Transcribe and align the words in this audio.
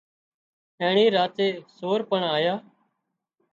اينڻي 0.81 1.05
راچي 1.15 1.47
سور 1.77 1.99
پڻ 2.09 2.21
آيا 2.35 2.55